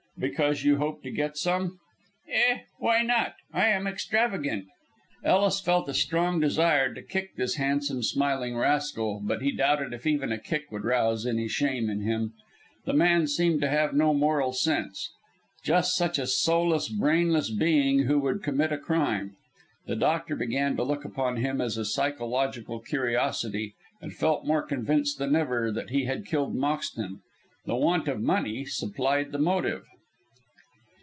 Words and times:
"Because 0.19 0.63
you 0.63 0.75
hope 0.77 1.01
to 1.01 1.09
get 1.09 1.35
some?" 1.35 1.79
"Eh! 2.31 2.59
why 2.77 3.01
not? 3.01 3.33
I 3.51 3.69
am 3.69 3.87
extravagant." 3.87 4.67
Ellis 5.23 5.59
felt 5.59 5.89
a 5.89 5.95
strong 5.95 6.39
desire 6.39 6.93
to 6.93 7.01
kick 7.01 7.37
this 7.37 7.55
handsome, 7.55 8.03
smiling 8.03 8.55
rascal, 8.55 9.19
but 9.25 9.41
he 9.41 9.51
doubted 9.51 9.93
if 9.95 10.05
even 10.05 10.31
a 10.31 10.37
kick 10.37 10.71
would 10.71 10.83
rouse 10.83 11.25
any 11.25 11.47
shame 11.47 11.89
in 11.89 12.01
him. 12.01 12.33
The 12.85 12.93
man 12.93 13.25
seemed 13.25 13.61
to 13.61 13.69
have 13.69 13.95
no 13.95 14.13
moral 14.13 14.53
sense; 14.53 15.11
just 15.63 15.95
such 15.95 16.19
a 16.19 16.27
soulless, 16.27 16.87
brainless 16.87 17.49
being 17.49 18.03
who 18.03 18.19
would 18.19 18.43
commit 18.43 18.71
a 18.71 18.77
crime. 18.77 19.37
The 19.87 19.95
doctor 19.95 20.35
began 20.35 20.75
to 20.77 20.83
look 20.83 21.03
upon 21.03 21.37
him 21.37 21.59
as 21.59 21.79
a 21.79 21.83
psychological 21.85 22.79
curiosity, 22.79 23.73
and 23.99 24.13
felt 24.13 24.45
more 24.45 24.61
convinced 24.61 25.17
than 25.17 25.35
ever 25.35 25.71
that 25.71 25.89
he 25.89 26.05
had 26.05 26.27
killed 26.27 26.53
Moxton. 26.53 27.21
The 27.65 27.75
want 27.75 28.07
of 28.07 28.21
money 28.21 28.65
supplied 28.65 29.31
the 29.31 29.39
motive. 29.39 29.87